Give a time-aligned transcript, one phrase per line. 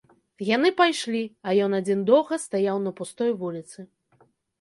[0.55, 1.19] Яны пайшлі,
[1.49, 3.79] а ён адзін доўга стаяў на пустой вуліцы.